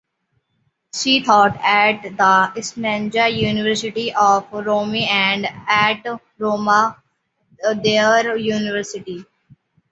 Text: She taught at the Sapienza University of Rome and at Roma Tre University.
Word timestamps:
She 0.95 1.21
taught 1.21 1.59
at 1.63 2.01
the 2.01 2.59
Sapienza 2.63 3.29
University 3.29 4.11
of 4.11 4.51
Rome 4.51 4.95
and 4.95 5.45
at 5.67 6.01
Roma 6.39 6.97
Tre 7.63 8.41
University. 8.41 9.23